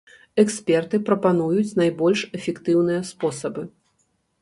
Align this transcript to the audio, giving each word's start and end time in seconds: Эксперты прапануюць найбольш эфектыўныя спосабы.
Эксперты 0.43 0.99
прапануюць 1.09 1.77
найбольш 1.81 2.19
эфектыўныя 2.41 3.01
спосабы. 3.15 3.71